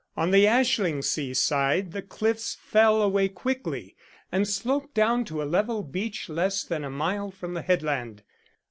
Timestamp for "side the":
1.35-2.01